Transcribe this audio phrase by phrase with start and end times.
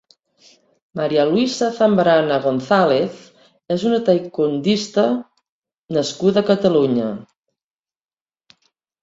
[0.99, 3.19] María Luisa Zambrana González
[3.75, 5.05] és una taekwondista
[5.99, 7.13] nascuda a Catalunya.